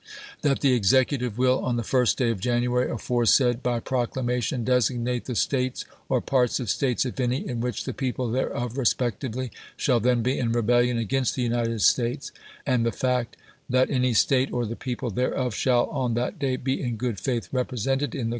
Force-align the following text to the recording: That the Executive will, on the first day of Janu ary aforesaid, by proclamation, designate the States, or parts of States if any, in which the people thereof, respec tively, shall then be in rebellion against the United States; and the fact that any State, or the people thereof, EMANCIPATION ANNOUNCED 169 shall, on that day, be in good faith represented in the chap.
That 0.41 0.61
the 0.61 0.73
Executive 0.73 1.37
will, 1.37 1.59
on 1.63 1.75
the 1.75 1.83
first 1.83 2.17
day 2.17 2.31
of 2.31 2.39
Janu 2.39 2.75
ary 2.81 2.89
aforesaid, 2.89 3.61
by 3.61 3.79
proclamation, 3.79 4.63
designate 4.63 5.25
the 5.25 5.35
States, 5.35 5.85
or 6.09 6.21
parts 6.21 6.59
of 6.59 6.71
States 6.71 7.05
if 7.05 7.19
any, 7.19 7.47
in 7.47 7.61
which 7.61 7.83
the 7.83 7.93
people 7.93 8.27
thereof, 8.31 8.79
respec 8.79 9.19
tively, 9.19 9.51
shall 9.77 9.99
then 9.99 10.23
be 10.23 10.39
in 10.39 10.53
rebellion 10.53 10.97
against 10.97 11.35
the 11.35 11.43
United 11.43 11.81
States; 11.83 12.31
and 12.65 12.83
the 12.83 12.91
fact 12.91 13.37
that 13.69 13.91
any 13.91 14.15
State, 14.15 14.51
or 14.51 14.65
the 14.65 14.75
people 14.75 15.11
thereof, 15.11 15.53
EMANCIPATION 15.53 15.71
ANNOUNCED 15.71 15.91
169 15.93 15.93
shall, 15.93 16.03
on 16.03 16.13
that 16.15 16.39
day, 16.39 16.55
be 16.55 16.81
in 16.81 16.95
good 16.97 17.19
faith 17.19 17.47
represented 17.51 18.15
in 18.15 18.29
the 18.29 18.29
chap. 18.29 18.29